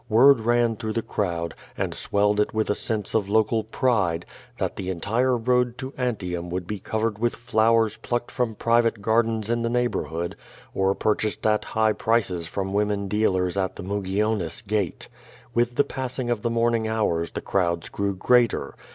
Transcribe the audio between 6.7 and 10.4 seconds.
covered with flowers plucked from private gardens in the neighborhood,